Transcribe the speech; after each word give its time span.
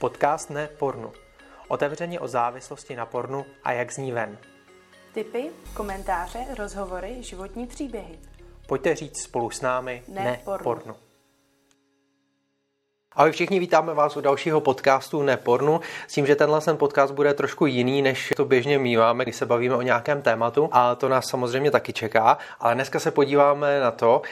Podcast 0.00 0.50
ne 0.50 0.68
pornu. 0.78 1.12
Otevřeně 1.68 2.20
o 2.20 2.28
závislosti 2.28 2.96
na 2.96 3.06
pornu 3.06 3.46
a 3.64 3.72
jak 3.72 3.92
z 3.92 3.96
ní 3.96 4.12
ven. 4.12 4.38
Tipy, 5.14 5.50
komentáře, 5.74 6.38
rozhovory, 6.58 7.22
životní 7.22 7.66
příběhy. 7.66 8.18
Pojďte 8.66 8.94
říct 8.94 9.22
spolu 9.22 9.50
s 9.50 9.60
námi 9.60 10.02
Ne 10.08 10.24
ne, 10.24 10.40
pornu. 10.44 10.64
pornu. 10.64 10.94
Ahoj 13.12 13.32
všichni, 13.32 13.58
vítáme 13.58 13.94
vás 13.94 14.16
u 14.16 14.20
dalšího 14.20 14.60
podcastu 14.60 15.22
Nepornu. 15.22 15.80
S 16.08 16.12
tím, 16.12 16.26
že 16.26 16.36
tenhle 16.36 16.60
ten 16.60 16.76
podcast 16.76 17.14
bude 17.14 17.34
trošku 17.34 17.66
jiný, 17.66 18.02
než 18.02 18.32
to 18.36 18.44
běžně 18.44 18.78
míváme, 18.78 19.24
když 19.24 19.36
se 19.36 19.46
bavíme 19.46 19.74
o 19.74 19.82
nějakém 19.82 20.22
tématu. 20.22 20.68
A 20.72 20.94
to 20.94 21.08
nás 21.08 21.24
samozřejmě 21.30 21.70
taky 21.70 21.92
čeká. 21.92 22.38
Ale 22.60 22.74
dneska 22.74 23.00
se 23.00 23.10
podíváme 23.10 23.80
na 23.80 23.90
to, 23.90 24.22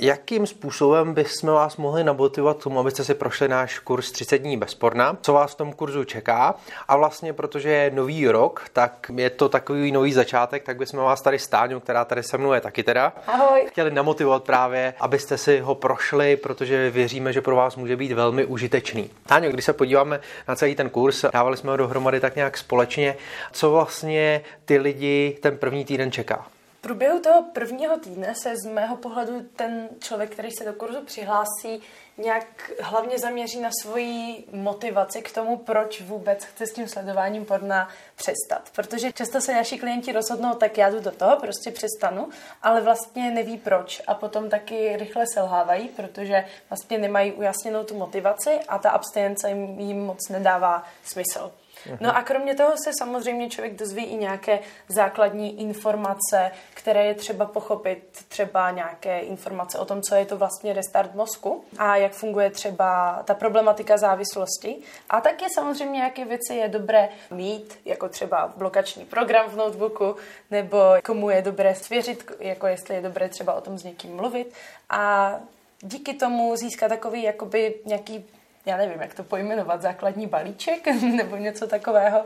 Jakým 0.00 0.46
způsobem 0.46 1.14
bychom 1.14 1.50
vás 1.50 1.76
mohli 1.76 2.04
namotivovat 2.04 2.58
k 2.58 2.62
tomu, 2.62 2.80
abyste 2.80 3.04
si 3.04 3.14
prošli 3.14 3.48
náš 3.48 3.78
kurz 3.78 4.12
30 4.12 4.38
dní 4.38 4.56
bez 4.56 4.74
porna? 4.74 5.18
Co 5.20 5.32
vás 5.32 5.52
v 5.52 5.56
tom 5.56 5.72
kurzu 5.72 6.04
čeká? 6.04 6.54
A 6.88 6.96
vlastně, 6.96 7.32
protože 7.32 7.68
je 7.68 7.90
nový 7.90 8.28
rok, 8.28 8.64
tak 8.72 9.10
je 9.16 9.30
to 9.30 9.48
takový 9.48 9.92
nový 9.92 10.12
začátek, 10.12 10.62
tak 10.62 10.76
bychom 10.76 11.00
vás 11.00 11.22
tady 11.22 11.38
Stáňu, 11.38 11.80
která 11.80 12.04
tady 12.04 12.22
se 12.22 12.38
mnou 12.38 12.52
je 12.52 12.60
taky 12.60 12.82
teda, 12.82 13.12
Ahoj. 13.26 13.64
chtěli 13.68 13.90
namotivovat 13.90 14.44
právě, 14.44 14.94
abyste 15.00 15.38
si 15.38 15.60
ho 15.60 15.74
prošli, 15.74 16.36
protože 16.36 16.90
věříme, 16.90 17.32
že 17.32 17.40
pro 17.40 17.56
vás 17.56 17.76
může 17.76 17.96
být 17.96 18.12
velmi 18.12 18.44
užitečný. 18.44 19.10
Táňo, 19.26 19.50
když 19.50 19.64
se 19.64 19.72
podíváme 19.72 20.20
na 20.48 20.56
celý 20.56 20.74
ten 20.74 20.90
kurz, 20.90 21.24
dávali 21.32 21.56
jsme 21.56 21.70
ho 21.70 21.76
dohromady 21.76 22.20
tak 22.20 22.36
nějak 22.36 22.58
společně, 22.58 23.16
co 23.52 23.70
vlastně 23.70 24.40
ty 24.64 24.78
lidi 24.78 25.38
ten 25.42 25.58
první 25.58 25.84
týden 25.84 26.12
čeká? 26.12 26.46
Průběhu 26.86 27.20
toho 27.20 27.42
prvního 27.42 27.98
týdne 27.98 28.34
se 28.34 28.56
z 28.56 28.66
mého 28.66 28.96
pohledu 28.96 29.40
ten 29.56 29.88
člověk, 29.98 30.30
který 30.30 30.50
se 30.50 30.64
do 30.64 30.72
kurzu 30.72 31.04
přihlásí, 31.04 31.82
nějak 32.18 32.70
hlavně 32.80 33.18
zaměří 33.18 33.60
na 33.60 33.70
svoji 33.82 34.44
motivaci 34.52 35.22
k 35.22 35.32
tomu, 35.34 35.56
proč 35.56 36.00
vůbec 36.00 36.44
chce 36.44 36.66
s 36.66 36.72
tím 36.72 36.88
sledováním 36.88 37.44
porna 37.44 37.88
přestat. 38.16 38.70
Protože 38.74 39.12
často 39.12 39.40
se 39.40 39.54
naši 39.54 39.78
klienti 39.78 40.12
rozhodnou, 40.12 40.54
tak 40.54 40.78
já 40.78 40.90
jdu 40.90 41.00
do 41.00 41.10
toho, 41.10 41.36
prostě 41.36 41.70
přestanu, 41.70 42.28
ale 42.62 42.80
vlastně 42.80 43.30
neví 43.30 43.58
proč 43.58 44.02
a 44.06 44.14
potom 44.14 44.50
taky 44.50 44.96
rychle 44.96 45.24
selhávají, 45.34 45.88
protože 45.88 46.44
vlastně 46.70 46.98
nemají 46.98 47.32
ujasněnou 47.32 47.84
tu 47.84 47.94
motivaci 47.94 48.60
a 48.68 48.78
ta 48.78 48.90
abstinence 48.90 49.50
jim 49.50 50.06
moc 50.06 50.28
nedává 50.28 50.84
smysl. 51.04 51.52
No 52.00 52.16
a 52.16 52.22
kromě 52.22 52.54
toho 52.54 52.72
se 52.84 52.90
samozřejmě 52.98 53.50
člověk 53.50 53.78
dozví 53.78 54.04
i 54.04 54.16
nějaké 54.16 54.58
základní 54.88 55.60
informace, 55.60 56.50
které 56.74 57.04
je 57.04 57.14
třeba 57.14 57.46
pochopit, 57.46 58.24
třeba 58.28 58.70
nějaké 58.70 59.20
informace 59.20 59.78
o 59.78 59.84
tom, 59.84 60.02
co 60.02 60.14
je 60.14 60.26
to 60.26 60.36
vlastně 60.36 60.72
restart 60.72 61.14
mozku 61.14 61.64
a 61.78 61.96
jak 61.96 62.12
funguje 62.12 62.50
třeba 62.50 63.22
ta 63.24 63.34
problematika 63.34 63.96
závislosti. 63.96 64.76
A 65.10 65.20
také 65.20 65.46
samozřejmě, 65.54 66.02
jaké 66.02 66.24
věci 66.24 66.54
je 66.54 66.68
dobré 66.68 67.08
mít, 67.30 67.78
jako 67.84 68.08
třeba 68.08 68.52
blokační 68.56 69.04
program 69.04 69.50
v 69.50 69.56
notebooku, 69.56 70.16
nebo 70.50 70.78
komu 71.04 71.30
je 71.30 71.42
dobré 71.42 71.74
svěřit, 71.74 72.30
jako 72.40 72.66
jestli 72.66 72.94
je 72.94 73.00
dobré 73.00 73.28
třeba 73.28 73.54
o 73.54 73.60
tom 73.60 73.78
s 73.78 73.84
někým 73.84 74.16
mluvit. 74.16 74.52
A 74.90 75.34
díky 75.80 76.14
tomu 76.14 76.56
získat 76.56 76.88
takový 76.88 77.22
jakoby 77.22 77.74
nějaký 77.84 78.24
já 78.66 78.76
nevím, 78.76 79.00
jak 79.00 79.14
to 79.14 79.24
pojmenovat, 79.24 79.82
základní 79.82 80.26
balíček 80.26 80.86
nebo 81.16 81.36
něco 81.36 81.66
takového 81.66 82.24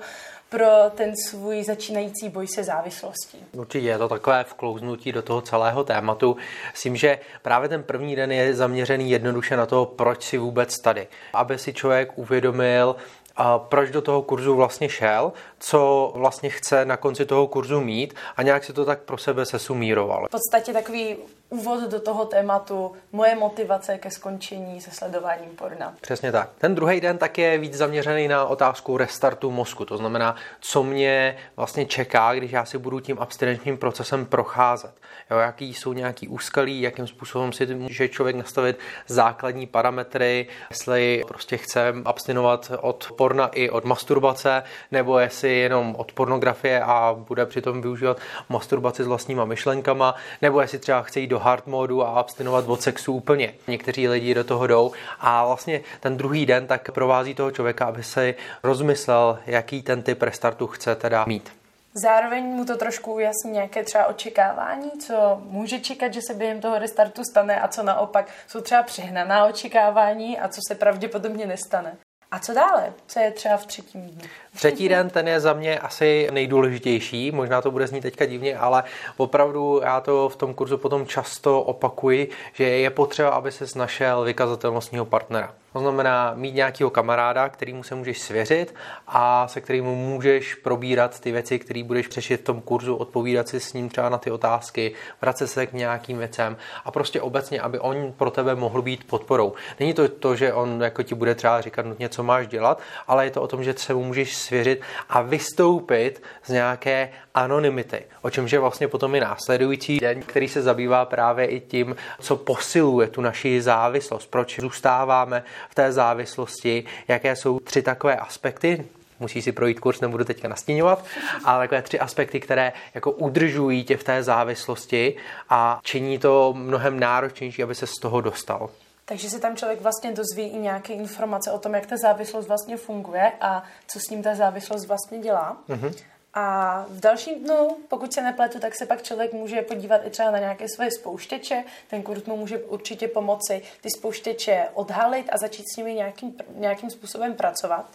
pro 0.48 0.66
ten 0.94 1.12
svůj 1.16 1.64
začínající 1.64 2.28
boj 2.28 2.46
se 2.46 2.64
závislostí. 2.64 3.44
Určitě 3.52 3.86
je 3.86 3.98
to 3.98 4.08
takové 4.08 4.44
vklouznutí 4.44 5.12
do 5.12 5.22
toho 5.22 5.40
celého 5.40 5.84
tématu. 5.84 6.36
S 6.74 6.82
tím, 6.82 6.96
že 6.96 7.18
právě 7.42 7.68
ten 7.68 7.82
první 7.82 8.16
den 8.16 8.32
je 8.32 8.54
zaměřený 8.54 9.10
jednoduše 9.10 9.56
na 9.56 9.66
to, 9.66 9.86
proč 9.86 10.22
si 10.22 10.38
vůbec 10.38 10.80
tady. 10.80 11.08
Aby 11.32 11.58
si 11.58 11.72
člověk 11.72 12.18
uvědomil, 12.18 12.96
a 13.36 13.58
proč 13.58 13.90
do 13.90 14.02
toho 14.02 14.22
kurzu 14.22 14.54
vlastně 14.54 14.88
šel, 14.88 15.32
co 15.58 16.12
vlastně 16.14 16.50
chce 16.50 16.84
na 16.84 16.96
konci 16.96 17.26
toho 17.26 17.46
kurzu 17.46 17.80
mít 17.80 18.14
a 18.36 18.42
nějak 18.42 18.64
si 18.64 18.72
to 18.72 18.84
tak 18.84 19.00
pro 19.00 19.18
sebe 19.18 19.46
sesumíroval. 19.46 20.26
V 20.26 20.30
podstatě 20.30 20.72
takový 20.72 21.16
úvod 21.50 21.90
do 21.90 22.00
toho 22.00 22.24
tématu, 22.24 22.92
moje 23.12 23.34
motivace 23.34 23.98
ke 23.98 24.10
skončení 24.10 24.80
se 24.80 24.90
sledováním 24.90 25.50
porna. 25.50 25.94
Přesně 26.00 26.32
tak. 26.32 26.50
Ten 26.58 26.74
druhý 26.74 27.00
den 27.00 27.18
tak 27.18 27.38
je 27.38 27.58
víc 27.58 27.74
zaměřený 27.74 28.28
na 28.28 28.44
otázku 28.44 28.96
restartu 28.96 29.50
mozku, 29.50 29.84
to 29.84 29.96
znamená, 29.96 30.36
co 30.60 30.82
mě 30.82 31.36
vlastně 31.56 31.86
čeká, 31.86 32.34
když 32.34 32.52
já 32.52 32.64
si 32.64 32.78
budu 32.78 33.00
tím 33.00 33.18
abstinenčním 33.18 33.76
procesem 33.78 34.26
procházet. 34.26 34.92
Jo, 35.30 35.38
jaký 35.38 35.74
jsou 35.74 35.92
nějaký 35.92 36.28
úskalí, 36.28 36.80
jakým 36.80 37.06
způsobem 37.06 37.52
si 37.52 37.74
může 37.74 38.08
člověk 38.08 38.36
nastavit 38.36 38.78
základní 39.06 39.66
parametry, 39.66 40.46
jestli 40.70 41.24
prostě 41.28 41.56
chce 41.56 41.94
abstinovat 42.04 42.72
od 42.80 43.12
porna 43.16 43.46
i 43.46 43.70
od 43.70 43.84
masturbace, 43.84 44.62
nebo 44.92 45.18
jestli 45.18 45.58
jenom 45.58 45.94
od 45.98 46.12
pornografie 46.12 46.82
a 46.82 47.14
bude 47.18 47.46
přitom 47.46 47.82
využívat 47.82 48.18
masturbaci 48.48 49.04
s 49.04 49.06
vlastníma 49.06 49.44
myšlenkama, 49.44 50.14
nebo 50.42 50.60
jestli 50.60 50.78
třeba 50.78 51.02
chce 51.02 51.20
jít 51.20 51.26
do 51.26 51.39
hard 51.40 51.66
modu 51.66 52.02
a 52.02 52.10
abstinovat 52.10 52.68
od 52.68 52.82
sexu 52.82 53.12
úplně. 53.12 53.54
Někteří 53.68 54.08
lidi 54.08 54.34
do 54.34 54.44
toho 54.44 54.66
jdou 54.66 54.92
a 55.20 55.46
vlastně 55.46 55.80
ten 56.00 56.16
druhý 56.16 56.46
den 56.46 56.66
tak 56.66 56.90
provází 56.90 57.34
toho 57.34 57.50
člověka, 57.50 57.84
aby 57.84 58.02
si 58.02 58.34
rozmyslel, 58.62 59.38
jaký 59.46 59.82
ten 59.82 60.02
typ 60.02 60.22
restartu 60.22 60.66
chce 60.66 60.94
teda 60.94 61.24
mít. 61.24 61.52
Zároveň 61.94 62.44
mu 62.44 62.64
to 62.64 62.76
trošku 62.76 63.14
ujasní 63.14 63.50
nějaké 63.50 63.84
třeba 63.84 64.06
očekávání, 64.06 64.90
co 64.90 65.42
může 65.44 65.80
čekat, 65.80 66.14
že 66.14 66.20
se 66.26 66.34
během 66.34 66.60
toho 66.60 66.78
restartu 66.78 67.22
stane 67.24 67.60
a 67.60 67.68
co 67.68 67.82
naopak 67.82 68.28
jsou 68.46 68.60
třeba 68.60 68.82
přehnaná 68.82 69.46
očekávání 69.46 70.38
a 70.38 70.48
co 70.48 70.60
se 70.68 70.74
pravděpodobně 70.74 71.46
nestane. 71.46 71.96
A 72.32 72.38
co 72.38 72.54
dále? 72.54 72.92
Co 73.06 73.20
je 73.20 73.30
třeba 73.30 73.56
v 73.56 73.66
třetím 73.66 74.02
dnu? 74.02 74.20
Třetí 74.54 74.88
den, 74.88 75.10
ten 75.10 75.28
je 75.28 75.40
za 75.40 75.52
mě 75.52 75.78
asi 75.78 76.28
nejdůležitější, 76.30 77.30
možná 77.30 77.62
to 77.62 77.70
bude 77.70 77.86
znít 77.86 78.00
teďka 78.00 78.26
divně, 78.26 78.58
ale 78.58 78.84
opravdu 79.16 79.80
já 79.84 80.00
to 80.00 80.28
v 80.28 80.36
tom 80.36 80.54
kurzu 80.54 80.78
potom 80.78 81.06
často 81.06 81.62
opakuji, 81.62 82.30
že 82.52 82.64
je 82.64 82.90
potřeba, 82.90 83.28
aby 83.28 83.52
se 83.52 83.78
našel 83.78 84.24
vykazatelnostního 84.24 85.04
partnera. 85.04 85.54
To 85.72 85.78
znamená 85.78 86.32
mít 86.34 86.54
nějakého 86.54 86.90
kamaráda, 86.90 87.48
kterýmu 87.48 87.82
se 87.82 87.94
můžeš 87.94 88.20
svěřit 88.20 88.74
a 89.06 89.48
se 89.48 89.60
kterým 89.60 89.84
můžeš 89.84 90.54
probírat 90.54 91.20
ty 91.20 91.32
věci, 91.32 91.58
které 91.58 91.84
budeš 91.84 92.06
přešit 92.06 92.40
v 92.40 92.44
tom 92.44 92.60
kurzu, 92.60 92.96
odpovídat 92.96 93.48
si 93.48 93.60
s 93.60 93.72
ním 93.72 93.88
třeba 93.88 94.08
na 94.08 94.18
ty 94.18 94.30
otázky, 94.30 94.92
vracet 95.20 95.46
se 95.46 95.66
k 95.66 95.72
nějakým 95.72 96.18
věcem 96.18 96.56
a 96.84 96.90
prostě 96.90 97.20
obecně, 97.20 97.60
aby 97.60 97.78
on 97.78 98.12
pro 98.16 98.30
tebe 98.30 98.54
mohl 98.54 98.82
být 98.82 99.04
podporou. 99.04 99.52
Není 99.80 99.94
to 99.94 100.08
to, 100.08 100.36
že 100.36 100.52
on 100.52 100.82
jako 100.82 101.02
ti 101.02 101.14
bude 101.14 101.34
třeba 101.34 101.60
říkat 101.60 101.86
nutně, 101.86 102.08
co 102.08 102.22
máš 102.22 102.46
dělat, 102.46 102.80
ale 103.08 103.24
je 103.24 103.30
to 103.30 103.42
o 103.42 103.46
tom, 103.46 103.64
že 103.64 103.74
se 103.76 103.94
mu 103.94 104.04
můžeš 104.04 104.36
svěřit 104.36 104.80
a 105.08 105.22
vystoupit 105.22 106.22
z 106.44 106.48
nějaké 106.48 107.10
anonymity, 107.34 108.04
o 108.22 108.30
čemž 108.30 108.52
je 108.52 108.58
vlastně 108.58 108.88
potom 108.88 109.14
i 109.14 109.20
následující 109.20 109.98
den, 109.98 110.22
který 110.22 110.48
se 110.48 110.62
zabývá 110.62 111.04
právě 111.04 111.46
i 111.46 111.60
tím, 111.60 111.96
co 112.20 112.36
posiluje 112.36 113.08
tu 113.08 113.20
naši 113.20 113.62
závislost, 113.62 114.30
proč 114.30 114.60
zůstáváme 114.60 115.42
v 115.68 115.74
té 115.74 115.92
závislosti, 115.92 116.84
jaké 117.08 117.36
jsou 117.36 117.60
tři 117.60 117.82
takové 117.82 118.16
aspekty, 118.16 118.84
musí 119.20 119.42
si 119.42 119.52
projít 119.52 119.80
kurz, 119.80 120.00
nebudu 120.00 120.24
teďka 120.24 120.48
nastíňovat, 120.48 121.04
ale 121.44 121.64
takové 121.64 121.82
tři 121.82 122.00
aspekty, 122.00 122.40
které 122.40 122.72
jako 122.94 123.10
udržují 123.10 123.84
tě 123.84 123.96
v 123.96 124.04
té 124.04 124.22
závislosti 124.22 125.16
a 125.48 125.80
činí 125.82 126.18
to 126.18 126.54
mnohem 126.56 127.00
náročnější, 127.00 127.62
aby 127.62 127.74
se 127.74 127.86
z 127.86 127.94
toho 127.94 128.20
dostal. 128.20 128.70
Takže 129.04 129.30
se 129.30 129.40
tam 129.40 129.56
člověk 129.56 129.80
vlastně 129.80 130.12
dozví 130.12 130.42
i 130.42 130.58
nějaké 130.58 130.92
informace 130.92 131.52
o 131.52 131.58
tom, 131.58 131.74
jak 131.74 131.86
ta 131.86 131.96
závislost 131.96 132.46
vlastně 132.46 132.76
funguje 132.76 133.32
a 133.40 133.62
co 133.86 134.00
s 134.00 134.10
ním 134.10 134.22
ta 134.22 134.34
závislost 134.34 134.86
vlastně 134.86 135.18
dělá. 135.18 135.56
Mm-hmm. 135.68 135.94
A 136.34 136.84
v 136.88 137.00
dalším 137.00 137.44
dnu, 137.44 137.76
pokud 137.88 138.12
se 138.12 138.22
nepletu, 138.22 138.60
tak 138.60 138.74
se 138.74 138.86
pak 138.86 139.02
člověk 139.02 139.32
může 139.32 139.62
podívat 139.62 140.00
i 140.06 140.10
třeba 140.10 140.30
na 140.30 140.38
nějaké 140.38 140.68
svoje 140.68 140.90
spouštěče. 140.90 141.64
Ten 141.90 142.02
kurz 142.02 142.24
mu 142.24 142.36
může 142.36 142.58
určitě 142.58 143.08
pomoci 143.08 143.62
ty 143.80 143.88
spouštěče 143.98 144.68
odhalit 144.74 145.26
a 145.32 145.38
začít 145.38 145.64
s 145.74 145.76
nimi 145.76 145.94
nějakým, 145.94 146.36
nějakým 146.54 146.90
způsobem 146.90 147.34
pracovat. 147.34 147.90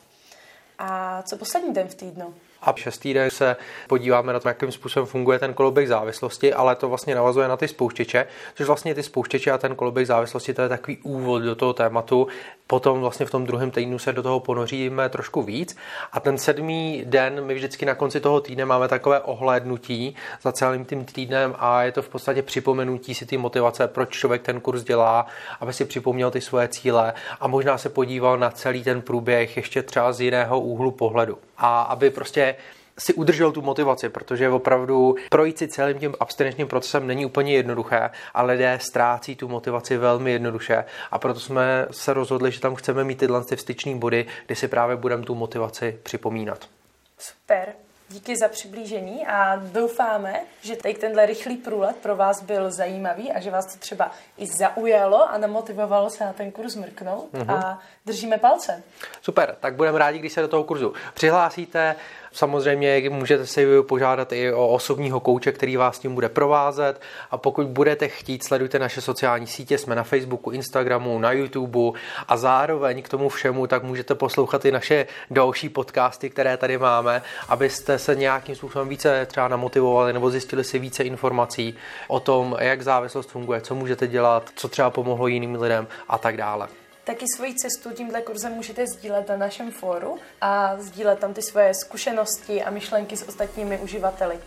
A 0.80 1.22
co 1.22 1.38
poslední 1.38 1.74
den 1.74 1.88
v 1.88 1.96
týdnu? 1.96 2.36
A 2.66 2.74
šestý 2.76 3.14
den 3.14 3.32
se 3.32 3.56
podíváme 3.88 4.34
na 4.34 4.40
to, 4.40 4.48
jakým 4.48 4.72
způsobem 4.72 5.06
funguje 5.08 5.40
ten 5.40 5.54
koloběh 5.54 5.88
závislosti, 5.88 6.54
ale 6.54 6.76
to 6.76 6.90
vlastně 6.90 7.16
navazuje 7.16 7.48
na 7.48 7.58
ty 7.58 7.68
spouštěče, 7.68 8.28
což 8.56 8.68
vlastně 8.68 8.96
ty 8.96 9.04
spouštěče 9.04 9.52
a 9.52 9.58
ten 9.58 9.76
koloběh 9.76 10.08
závislosti, 10.08 10.54
to 10.54 10.62
je 10.62 10.70
takový 10.70 10.98
úvod 10.98 11.44
do 11.44 11.56
toho 11.56 11.74
tématu. 11.74 12.28
Potom 12.68 13.00
vlastně 13.00 13.26
v 13.26 13.32
tom 13.32 13.46
druhém 13.46 13.72
týdnu 13.72 14.00
se 14.00 14.14
do 14.14 14.24
toho 14.24 14.40
ponoříme 14.40 15.10
trošku 15.10 15.42
víc. 15.42 15.78
A 16.12 16.20
ten 16.20 16.38
sedmý 16.38 17.04
den, 17.06 17.46
my 17.46 17.54
vždycky 17.54 17.86
na 17.86 17.96
konci 17.96 18.20
toho 18.20 18.42
týdne 18.42 18.66
máme 18.66 18.88
takové 18.88 19.20
ohlédnutí 19.20 20.16
za 20.42 20.52
celým 20.52 20.86
tím 20.86 21.06
týdnem 21.06 21.56
a 21.60 21.84
je 21.84 21.92
to 21.92 22.02
v 22.02 22.10
podstatě 22.10 22.42
připomenutí 22.42 23.14
si 23.16 23.26
ty 23.26 23.38
motivace, 23.38 23.88
proč 23.88 24.10
člověk 24.10 24.42
ten 24.42 24.62
kurz 24.62 24.84
dělá, 24.84 25.26
aby 25.60 25.74
si 25.74 25.86
připomněl 25.86 26.32
ty 26.32 26.42
svoje 26.42 26.68
cíle 26.68 27.14
a 27.40 27.48
možná 27.48 27.78
se 27.78 27.90
podíval 27.90 28.38
na 28.38 28.50
celý 28.50 28.84
ten 28.84 29.02
průběh 29.02 29.58
ještě 29.58 29.84
třeba 29.84 30.14
z 30.14 30.22
jiného 30.22 30.60
úhlu 30.60 30.92
pohledu. 30.92 31.38
A 31.58 31.82
aby 31.82 32.10
prostě 32.10 32.56
si 32.98 33.14
udržel 33.14 33.52
tu 33.52 33.62
motivaci, 33.62 34.10
protože 34.10 34.50
opravdu 34.50 35.16
projít 35.30 35.58
si 35.58 35.68
celým 35.68 36.00
tím 36.00 36.16
abstinenčním 36.20 36.68
procesem 36.68 37.08
není 37.08 37.26
úplně 37.26 37.54
jednoduché 37.54 38.10
a 38.34 38.44
lidé 38.44 38.80
ztrácí 38.82 39.36
tu 39.36 39.48
motivaci 39.48 39.98
velmi 39.98 40.32
jednoduše 40.32 40.86
a 41.12 41.20
proto 41.20 41.40
jsme 41.40 41.88
se 41.92 42.14
rozhodli, 42.14 42.52
že 42.52 42.60
tam 42.60 42.76
chceme 42.76 43.04
mít 43.04 43.18
tyhle 43.20 43.44
ty 43.44 43.56
vstyční 43.56 44.00
body, 44.00 44.26
kdy 44.46 44.56
si 44.56 44.68
právě 44.68 44.96
budeme 44.96 45.24
tu 45.24 45.36
motivaci 45.36 46.00
připomínat. 46.04 46.70
Super. 47.18 47.85
Díky 48.16 48.38
za 48.38 48.48
přiblížení 48.48 49.28
a 49.28 49.56
doufáme, 49.56 50.42
že 50.62 50.76
tady 50.76 50.94
tenhle 50.94 51.26
rychlý 51.26 51.58
průlet 51.58 51.96
pro 51.96 52.16
vás 52.16 52.44
byl 52.44 52.72
zajímavý 52.72 53.32
a 53.32 53.40
že 53.40 53.52
vás 53.52 53.74
to 53.74 53.80
třeba 53.80 54.12
i 54.38 54.48
zaujalo 54.48 55.30
a 55.30 55.38
namotivovalo 55.38 56.10
se 56.10 56.26
na 56.26 56.34
ten 56.34 56.52
kurz 56.52 56.76
mrknout 56.76 57.34
mm-hmm. 57.34 57.58
a 57.58 57.80
držíme 58.06 58.38
palce. 58.38 58.84
Super, 59.22 59.56
tak 59.60 59.76
budeme 59.76 60.00
rádi, 60.00 60.20
když 60.20 60.34
se 60.34 60.42
do 60.42 60.48
toho 60.48 60.64
kurzu 60.64 60.94
přihlásíte. 61.14 61.96
Samozřejmě 62.36 63.10
můžete 63.10 63.48
si 63.48 63.68
požádat 63.82 64.32
i 64.32 64.54
o 64.54 64.68
osobního 64.68 65.20
kouče, 65.20 65.52
který 65.52 65.78
vás 65.78 66.00
tím 66.00 66.16
bude 66.16 66.30
provázet. 66.30 67.02
A 67.32 67.38
pokud 67.38 67.68
budete 67.68 68.08
chtít, 68.08 68.44
sledujte 68.44 68.80
naše 68.80 69.02
sociální 69.02 69.48
sítě, 69.48 69.78
jsme 69.78 69.96
na 69.96 70.04
Facebooku, 70.04 70.52
Instagramu, 70.52 71.20
na 71.20 71.32
YouTube 71.32 72.00
a 72.28 72.38
zároveň 72.38 73.02
k 73.02 73.10
tomu 73.10 73.30
všemu 73.30 73.68
tak 73.68 73.84
můžete 73.84 74.16
poslouchat 74.16 74.66
i 74.66 74.72
naše 74.72 75.06
další 75.32 75.70
podcasty, 75.70 76.30
které 76.30 76.58
tady 76.58 76.78
máme, 76.78 77.22
abyste 77.50 78.00
se 78.00 78.16
nějakým 78.16 78.56
způsobem 78.56 78.90
více 78.90 79.26
třeba 79.26 79.48
namotivovali 79.48 80.14
nebo 80.14 80.30
zjistili 80.30 80.64
si 80.64 80.80
více 80.80 81.04
informací 81.04 81.76
o 82.08 82.20
tom, 82.20 82.58
jak 82.60 82.82
závislost 82.82 83.30
funguje, 83.30 83.62
co 83.62 83.76
můžete 83.76 84.08
dělat, 84.08 84.50
co 84.56 84.68
třeba 84.68 84.90
pomohlo 84.90 85.28
jiným 85.28 85.62
lidem 85.62 85.88
a 86.08 86.18
tak 86.18 86.38
dále 86.38 86.68
taky 87.06 87.26
svoji 87.28 87.56
cestu 87.56 87.92
tímhle 87.92 88.22
kurzem 88.22 88.54
můžete 88.54 88.88
sdílet 88.88 89.30
na 89.30 89.38
našem 89.38 89.72
fóru 89.72 90.18
a 90.42 90.78
sdílet 90.78 91.20
tam 91.20 91.34
ty 91.34 91.42
svoje 91.42 91.74
zkušenosti 91.74 92.64
a 92.64 92.70
myšlenky 92.70 93.18
s 93.18 93.28
ostatními 93.28 93.78
uživateli. 93.78 94.40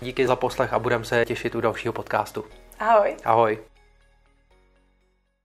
Díky 0.00 0.26
za 0.26 0.36
poslech 0.36 0.72
a 0.72 0.78
budeme 0.78 1.04
se 1.04 1.24
těšit 1.24 1.54
u 1.54 1.60
dalšího 1.60 1.92
podcastu. 1.92 2.44
Ahoj. 2.78 3.16
Ahoj. 3.24 3.58